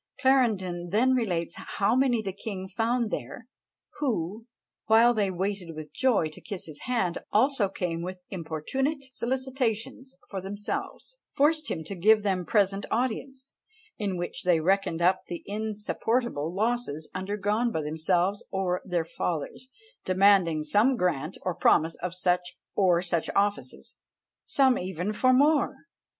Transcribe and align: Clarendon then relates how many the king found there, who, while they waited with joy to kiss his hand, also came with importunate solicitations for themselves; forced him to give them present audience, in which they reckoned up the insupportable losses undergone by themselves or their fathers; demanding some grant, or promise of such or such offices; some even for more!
Clarendon 0.19 0.89
then 0.89 1.13
relates 1.13 1.53
how 1.57 1.95
many 1.95 2.23
the 2.23 2.33
king 2.33 2.67
found 2.67 3.11
there, 3.11 3.45
who, 3.99 4.47
while 4.87 5.13
they 5.13 5.29
waited 5.29 5.75
with 5.75 5.93
joy 5.93 6.27
to 6.27 6.41
kiss 6.41 6.65
his 6.65 6.79
hand, 6.85 7.19
also 7.31 7.69
came 7.69 8.01
with 8.01 8.23
importunate 8.31 9.05
solicitations 9.13 10.15
for 10.27 10.41
themselves; 10.41 11.19
forced 11.37 11.69
him 11.69 11.83
to 11.83 11.93
give 11.93 12.23
them 12.23 12.45
present 12.47 12.87
audience, 12.89 13.53
in 13.99 14.17
which 14.17 14.41
they 14.41 14.59
reckoned 14.59 15.03
up 15.03 15.21
the 15.27 15.43
insupportable 15.45 16.51
losses 16.51 17.07
undergone 17.13 17.71
by 17.71 17.83
themselves 17.83 18.43
or 18.49 18.81
their 18.83 19.05
fathers; 19.05 19.69
demanding 20.03 20.63
some 20.63 20.95
grant, 20.95 21.37
or 21.43 21.53
promise 21.53 21.93
of 21.97 22.15
such 22.15 22.57
or 22.73 23.03
such 23.03 23.29
offices; 23.35 23.97
some 24.47 24.79
even 24.79 25.13
for 25.13 25.31
more! 25.31 25.75